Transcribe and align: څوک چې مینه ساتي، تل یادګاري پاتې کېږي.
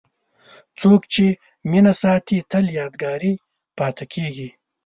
څوک 0.79 1.01
چې 1.13 1.25
مینه 1.69 1.93
ساتي، 2.01 2.37
تل 2.51 2.65
یادګاري 2.79 3.33
پاتې 3.77 4.05
کېږي. 4.13 4.49